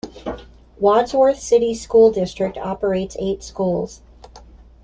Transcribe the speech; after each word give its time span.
Wadsworth 0.79 1.37
City 1.37 1.75
School 1.75 2.11
district 2.11 2.57
operates 2.57 3.15
eight 3.19 3.43
schools. 3.43 4.01